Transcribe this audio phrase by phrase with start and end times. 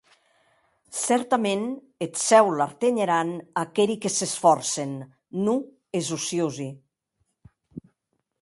[0.99, 1.65] Cèrtament
[2.05, 3.29] eth Cèu l’artenhen
[3.63, 4.91] aqueri que s’esfòrcen,
[5.45, 5.59] non
[6.01, 6.69] es ociosi.